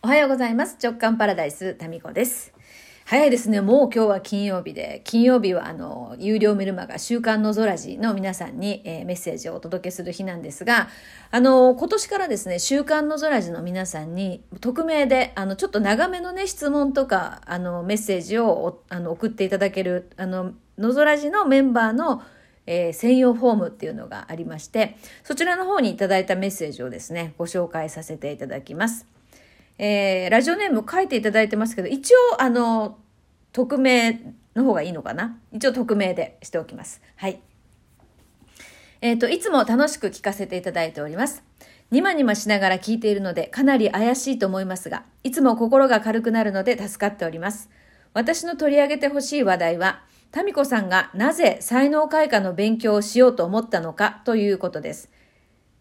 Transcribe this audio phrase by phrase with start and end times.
[0.00, 0.76] おはようございます。
[0.80, 2.54] 直感パラダイス、タミコです。
[3.04, 3.60] 早いですね。
[3.60, 10.88] もう今日は金曜日で、金曜日はあの、有料メルマガ週刊の空ジの皆さんに、えー、メッセージをお届けする日なんですが、
[11.32, 22.22] あの、今年からですね、週刊の空ジの皆さんに、匿名で、あの、ちょっと長めのね、質問とか、あの、メッセージをあの送っていただける、あの、の空ジのメンバーの
[22.70, 29.17] えー、専用フォームっていうのがありまして、そちらの方にいただいたメッセージをですね、ご紹介させていただきます。
[29.78, 32.98] えー、ラジオネーム書いていただいてますけど、一応、あの、
[33.52, 35.38] 匿名の方がいいのかな？
[35.52, 37.00] 一応匿名でしておきます。
[37.16, 37.40] はい。
[39.00, 41.44] えっ、ー、と、いつも楽しく聞かせていただいております。
[41.90, 47.70] にまにましながら聞いているので、かなり怪しいと思いますが、いつも心が軽くなるので助かっております。
[48.12, 55.10] 私の取り上げてほしい話題は、タミコさんがなぜ才能開花の勉強をしようと思ったのかということです。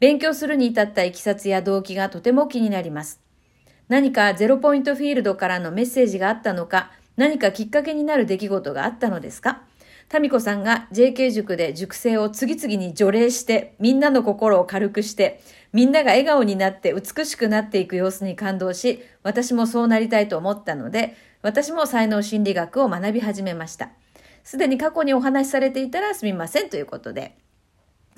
[0.00, 3.23] 勉強するに至ったいきさつや動機がとても気になります。
[3.94, 9.62] 何かゼロポイントフィールドからのメッセージがあったのか、何かきっかけになる出来事があったのですか？
[10.08, 15.40] タミコさんが JK 塾で塾生を次々に除霊して、みんなの心を軽くして、
[15.72, 23.90] みんなが笑顔になって美しくなっていく様子に感動し、私もそうなりたいと思ったので、私も才能心理学を学び始めました。
[24.42, 27.36] すでに過去にお話しされていたらすみませんということで。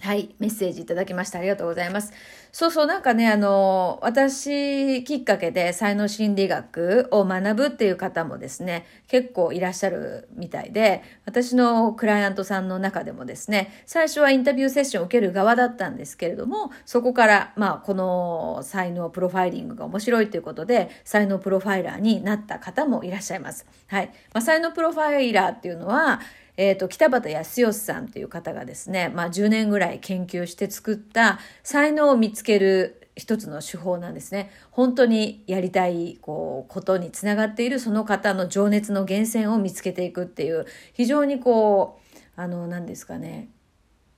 [0.00, 1.38] はい、メッセージいただきました。
[1.38, 2.12] ありがとうございます。
[2.52, 23.66] そうそう、なんかね、あの、私きっかけで才能心理学を学ぶっていう方もですね、結構いらっしゃるみたいで、私のクライアントさんの中でもですね、最初はインタビューセッションを受ける側だったんですけれども、そこから、まあ、この才能プロファイリングが面白いということで、才能プロファイラーになった方もいらっしゃいます。
[23.86, 24.06] はい。
[24.32, 26.20] まあ、才能プロファイラーっていうのは、
[26.56, 34.50] えっ、ー、と、北畑康義さんという方がですね、まあ10年ぐらい研究して作った才能を見つける一つの手法なんですね。
[34.70, 43.48] 本当にやりたい、こう、ことにつながっているその方の情熱の源泉を見つけていくっていう、非常にこう、あの、何ですかね、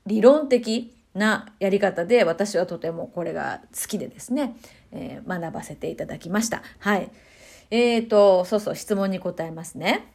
[0.06, 4.56] 理論的なやり方で私はとてもこれが好きでですね、
[4.92, 6.62] えー、学ばせていただきました。
[6.78, 7.10] はい。
[7.70, 10.06] えっ、ー、と、そうそう、質問に答えますね。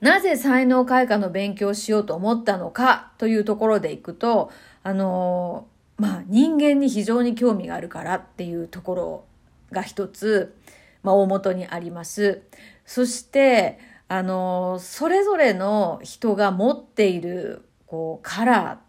[0.00, 4.50] なぜ才能開花の勉強をしようと思ったのかというところでいくと、
[4.82, 5.66] あの
[5.96, 9.24] まあ人間に非常に興味があるからっていうところ
[9.72, 10.56] が一つ、
[11.02, 12.42] まあ大元にあります。
[12.84, 13.78] そして、
[14.08, 18.80] あのそれぞれの人が持っている、こう、カラ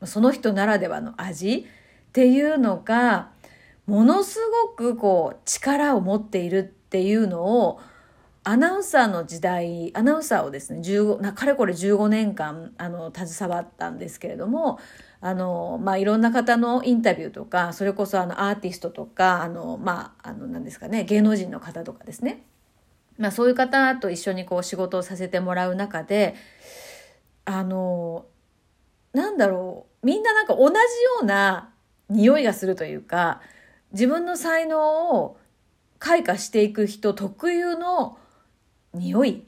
[0.00, 1.66] ー、その人ならではの味
[2.08, 3.30] っていうのが、
[3.86, 7.80] ものすごくこう、力を持っているっていうのを、
[8.44, 14.80] アナウンサーの時代、アナウンサーをですね、15、なかれこれ15年間、あの、携わったんですけれども、
[15.20, 22.44] あの、まあ、いろんな方のインタビューとか、それこそあの、アーティストとか、あの、まあ、あの、なんですかね、芸能人の方とかですね。
[23.16, 26.34] まあ、そういう方と一緒にこう、仕事をさせてもらう中で、
[27.44, 28.26] あの、
[29.12, 30.78] なんだろう、みんななんか同じよ
[31.22, 31.72] うな
[32.08, 33.40] 匂いがするというか、
[33.92, 35.38] 自分の才能を
[36.00, 38.18] 開花していく人特有の
[38.94, 39.44] 匂い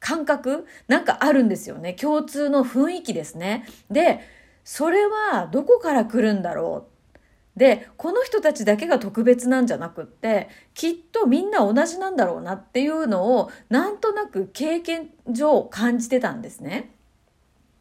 [0.00, 1.94] 感覚なんかあるんですよね。
[1.94, 3.66] 共通の雰囲気ですね。
[3.90, 4.20] で、
[4.64, 16.94] それはどこから来るんだろうで、この人たちだけが特別なんじゃなくって、きっとみんな同じなんだろうなっていうのを、なんとなく経験上感じてたんですね。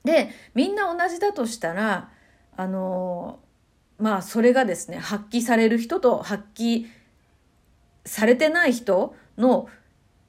[0.03, 2.11] で、みんな同じだとしたら、
[2.57, 3.39] あの、
[3.97, 6.87] まあ、それがですね、発揮される人と発揮
[8.05, 9.69] されてない人の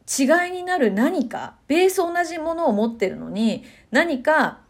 [0.08, 4.60] 違いになる何か、ベース同じものを持ってるのに、何か、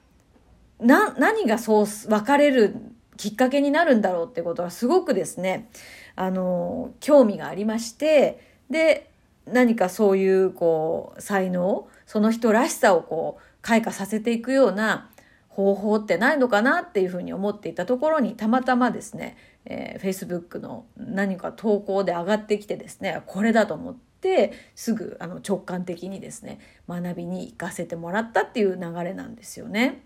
[0.78, 2.76] な、何がそう分かれる
[3.16, 5.71] きっかけになるんだろうってことはすごくですね、
[6.16, 8.41] あの、興味がありまして、
[8.71, 9.10] で、
[9.47, 15.10] 何かそういう、こう、才能、その人らしさをこう、開花させていくような
[15.48, 30.04] 方法ってないのかなっていうふうに思っていたところに、たまたまですね、えー、Facebook の何か投稿で上がってきてですね、これだと思って、ってすぐあの直感的にですね学びに行かせてもらったっていう流れなんですよね。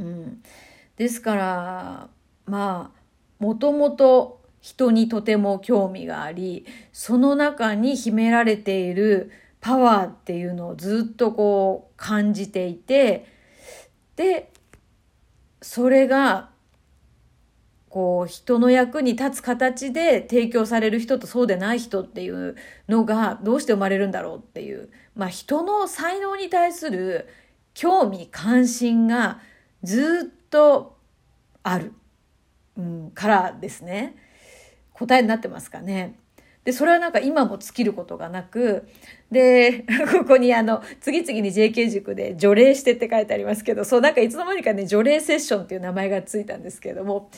[0.00, 0.42] うん、
[0.96, 2.08] ですから
[2.46, 3.00] まあ
[3.38, 9.30] もともと人にとても興味がありその中に秘められている
[9.60, 13.26] パワーっていうのをずっとこう感じていて
[14.16, 14.52] で
[15.62, 16.49] それが
[17.90, 22.54] こう人の役に立つ形で提供される人とそうでない人っていう
[22.88, 27.28] のがどうして生まれるんだろうっていう、まあ人の才能に対する
[27.74, 29.40] 興味関心が
[29.82, 30.98] ずっと
[31.64, 31.92] ある、
[32.78, 34.14] うん、からですね。
[34.92, 36.19] 答えになってますかね。
[36.64, 38.86] で、それはなんか今も尽きることがなく、
[39.30, 47.30] で、 ここにあの、次々に JK 塾で除霊してって書いてありますけど、そう、なんかいつの間にかね、除霊セッションっていう名前がついたんですけれども、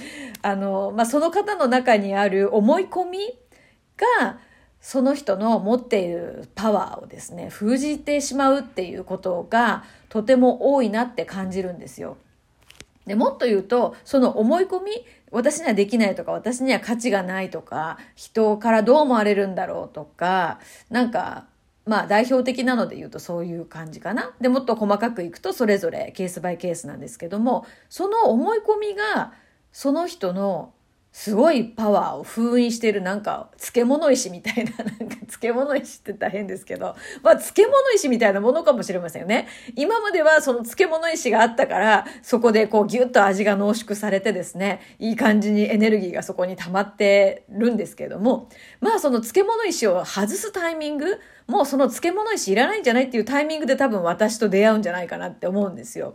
[0.42, 3.18] あの、まあ、その方の中にある思い込み
[4.18, 4.38] が、
[4.80, 12.16] その人の持っているパワーをですね、封じてしまうっていうことがとても多いなって感じるんですよ。
[13.06, 14.90] でもっと言うと、その思い込み、
[15.32, 21.46] 私にはできないとか、私には価値がないとか、人からどう思われるんだろうとか、なんか、
[21.84, 24.34] まあ代表的なので言うとそういう感じかな。
[24.40, 29.32] で、もっと細かくいくとそれぞれケースバイケースなんですけども、その思い込みが
[29.72, 30.74] その人の
[31.12, 39.46] すごいパワーを封印してるなんか漬物石みたいな、なんか漬物石って大変ですけど、まあ漬物石みたいなものかもしれませんよね。
[39.76, 48.48] 今まではその漬物石があったから、そこでこうギュッと味が濃縮されてですね、いい感じにエネルギーがそこに溜まってるんですけども、
[48.80, 56.14] まあその漬物石を外すタイミング、もうその漬物石いらないんじゃないっていうタイミングで多分私と出会うんじゃないかなって思うんですよ。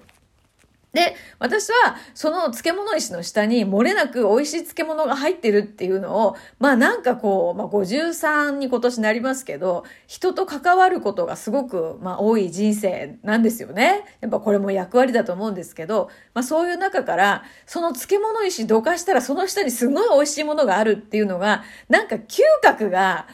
[0.93, 14.05] で、私はその漬物石の下に漏れなく美味しい漬物が入ってるっていうのを、まあなんかこう、まあ53に今年なりますけど、人と関わることがすごく、まあ多い人生なんですよね。
[14.21, 23.27] やっぱこれも役割だと思うんですけど、まあそういう中から、その漬物石どかしたらその下にすごい美味しいものがあるっていうのが、なんか嗅覚が、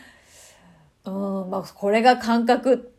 [1.06, 2.93] うん、まあこれが感覚って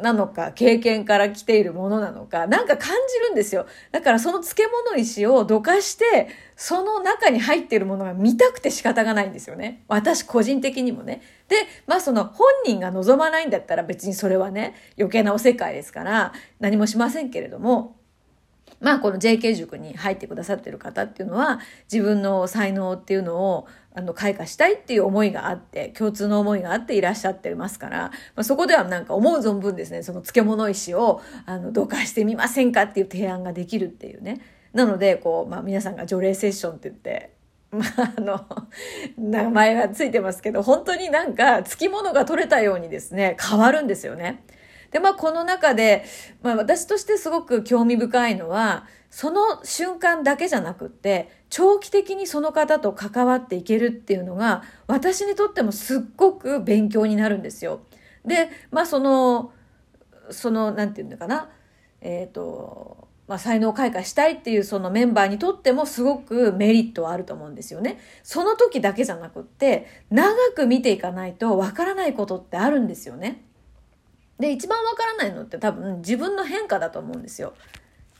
[0.00, 3.66] なのか、経験から来ているものなのか、なんか感じるんですよ。
[3.92, 9.84] だからその漬物石をどかして、その中に入っているものが見たくて仕方がないんですよね。
[9.88, 11.22] 私個人的にもね。
[11.48, 11.56] で、
[11.86, 17.96] まあその本人が望まないんだったら別にそれはね、余計なお世界ですから何もしませんけれども、
[18.80, 21.60] まあこの JK 塾に入ってくださってる方っていうのは
[21.92, 23.66] 自分の才能っていうのを
[23.98, 34.40] あの開花したいっていう思いがあって共通の思いがあっていらっしゃってますから、まあ、そこではなんか思う存分ですねその漬物石をあのどかしてみませんかっていう提案ができるっていうね
[34.72, 37.36] なのでこう、まあ、皆さんが除霊セッションって言って
[37.70, 38.46] まあ、あの、
[39.18, 44.42] 名前がついてますけど、本当になんか、つきものが取れたようにですね、変わるんですよね。
[44.90, 46.04] で、まあ、この中で、
[46.42, 57.80] まあ、私としてすごく興味深いのは、その瞬間だけじゃなくって、長期的にその方と関わっていけるっていうのが、私にとってもすっごく勉強になるんですよ。
[58.24, 59.52] で、まあ、その、
[60.30, 61.50] その、なんていうのかな、
[62.00, 67.98] えっ、ー、と、まあ、才能開花したいっていうそのメンバーにとってもすごくメリットはあると思うんですよね。
[68.22, 73.44] その時だけじゃなくって、長く見ていかないとわからないことってあるんですよね。
[74.38, 77.52] で、一番わからないのって多分自分の変化だと思うんですよ。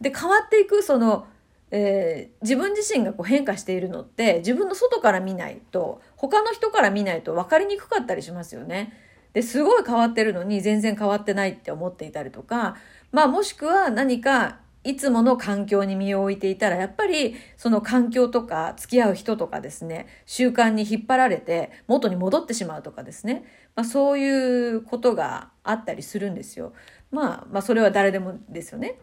[0.00, 1.26] で、変わっていくその、
[1.70, 8.92] えー、自分自身がこう変化しているのって自分の外から見ないと他の人から見ないと分かりにくかったりしますよね。
[9.34, 12.76] ですごい変わってるのに全然変わってないって思っていたりとか
[13.12, 23.44] まあもしくは何かいつもの環境に身を置いていたらやっぱりその環境とか付き合う人とかですね習慣に引っ張られて元に戻ってしまうとかですね、
[23.76, 26.72] まあ、そういうことがあったりするんですよ。
[27.10, 28.98] まあ、まあそれは誰でもですよね。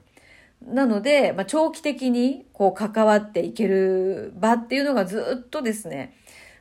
[0.61, 6.15] なので、まあ、長期的にこう関わっていける場っていうのがずっとですね、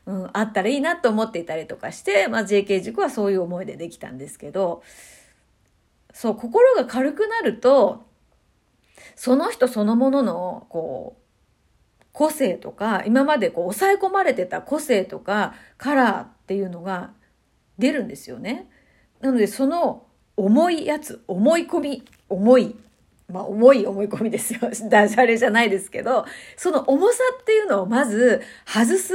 [0.07, 4.83] うん、あったらいいなと思っていたりとかして、まあ、JK 塾はそういう思いでできたんですけど、
[6.13, 8.05] そう、心が軽くなると、
[9.17, 11.25] その人そのものの、こう、
[12.13, 17.11] 個性とか、今までこう抑え込まれてた個性とかカラーっていうのが
[17.77, 18.71] 出るんですよね。
[19.21, 22.77] なのでその重いやつ、思い込み、重い、
[23.33, 24.61] まあ重い思い込みですよ。
[24.91, 26.27] ダジャレじゃないですけど、
[26.57, 29.15] その重さっていうのをまず外す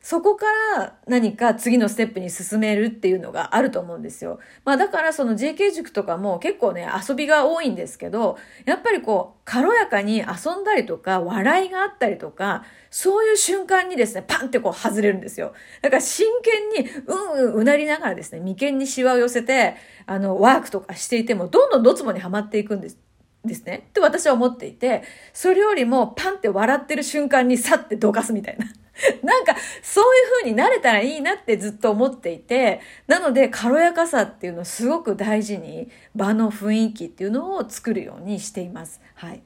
[0.00, 0.46] そこか
[0.76, 4.38] ら何か次のステップに進めるっていうのがあると思うんですよ。
[4.64, 15.52] まあだからその JK 塾とかも結構ね遊びが多いんですけど、やっぱりこう軽やかに遊んだりとか笑いがあったりとか、そういう瞬間にですね、パンってこう外れるんですよ。
[15.82, 23.07] だから真剣にうんうんうなりながらですね、眉間にシワを寄せて、あのワークとかしていてもどんどんドツボにはまっていくんです。
[23.44, 23.86] ですね。
[23.88, 25.02] って私は思っていて、
[25.32, 28.66] それよりもパンって笑ってる瞬間にさってどかすみたいな。
[29.22, 39.00] なんか、そういう風になれたらいいなってずっと思っていて、なので、軽やかさっていうのをすごく大事に、場の雰囲気っていうのを作るようにしています。
[39.14, 39.42] はい。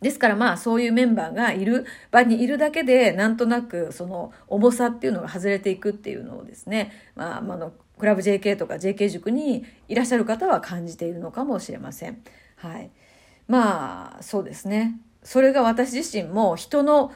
[0.00, 12.22] ですからまあそういうメンバーがいる場にいるだけでなんとなくその重さっていうのが外れていくっていうのをですね、まあ、あのクラブ JK とか JK 塾にいらっしゃる方は感じているのかもしれません。
[12.56, 12.90] はい。
[13.48, 15.00] まあそうですね。
[15.22, 17.12] それが私自身も人の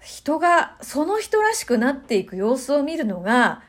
[0.00, 3.62] 人がその人らしくなっていく様子を見るのが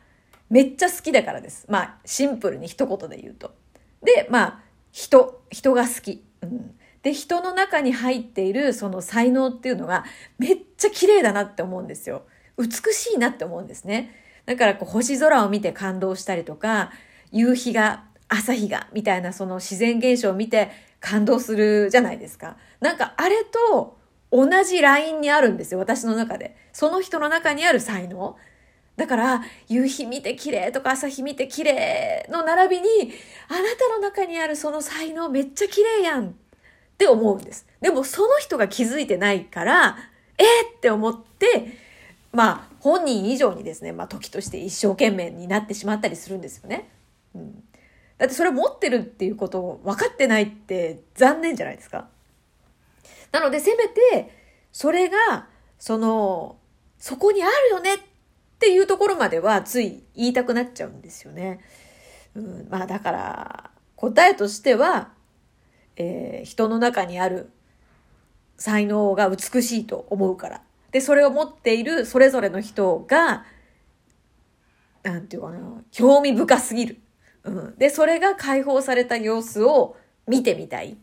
[0.50, 1.66] めっちゃ好きだからです。
[1.70, 3.56] まあ、シンプルに一言で言うと。
[4.04, 4.60] で、まあ、
[4.92, 6.26] 人、人が好き。
[6.42, 10.04] うん、で、人の中に入っているその才能っていうのが
[10.38, 12.24] めっちゃ綺麗だなって思うんですよ。
[12.58, 14.14] 美しいなって思うんですね。
[14.46, 16.92] だからこう星空を見て感動したりとか、
[17.32, 20.70] 夕日が、朝日が、みたいなその自然現象を見て
[21.02, 22.56] 感動するじゃないですか。
[22.80, 23.98] なんかあれと
[24.32, 26.56] 同じラインにあるんですよ、私の中で。
[26.72, 28.38] その人の中にある才能。
[28.96, 32.88] だから、夕日見て綺麗とか朝日見て綺麗の並びに、
[33.50, 36.32] あなたの中にあるその才能めっちゃ綺麗やんっ
[36.98, 37.68] て思うんです。
[37.82, 39.98] でもその人が気づいてないから、
[40.38, 41.78] えー、って思って、
[42.32, 46.90] まあ本人以上にですね、まあ時として一生懸命になってしまったりするんですよね。
[47.36, 47.64] うん、
[48.22, 52.08] だってそれ持ってるっていうことを分かってないって残念じゃないですか。
[53.32, 54.30] なのでせめて
[54.72, 55.48] それが
[55.80, 56.58] その
[57.00, 58.00] そこにあるよねっ
[58.60, 61.62] ていうところまではつい言いたくなっちゃうんですよね。
[62.36, 65.10] うん、まあだから答えとしては、
[65.96, 67.50] えー、人の中にある
[68.56, 70.62] 才能が美しいと思うから。
[70.92, 73.46] で、それを持っているそれぞれの人が、
[75.02, 77.00] なんていうかな、興味深すぎる。
[77.44, 77.76] うん。
[77.78, 80.98] で、それが解放された様子を見てみたい。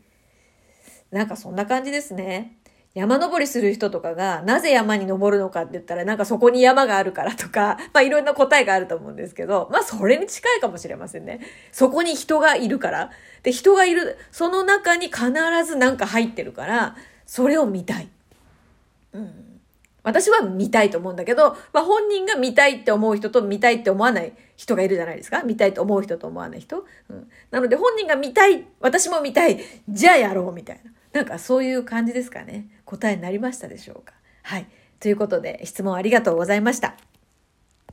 [1.10, 2.58] なんかそんな感じですね。
[2.94, 11.40] 山登りする人とかが、なぜ山に登るのかって言ったら、なんかそこに山があるからとか、 まあいろんな答えがあると思うんですけど、まあそれに近いかもしれませんね。
[11.70, 13.10] そこに人がいるから。
[13.42, 15.30] で、人がいる、その中に必
[15.64, 18.08] ずなんか入ってるから、それを見たい。
[19.12, 19.60] うん。
[20.02, 25.44] 私は見たいと思うんだけど、まあ本人が見たいって思う人と見たいって思わない人がいるじゃないですか。
[25.44, 26.84] 見たいと思う人と思わない人。
[27.08, 27.30] うん。
[27.52, 30.90] なので本人が見たい、私も見たい、じゃあやろうみたいな。
[31.12, 32.66] なんかそういう感じですかね。
[32.84, 34.14] 答えになりましたでしょうか。
[34.42, 34.66] はい。
[34.98, 36.96] ということで質問ありがとうございました。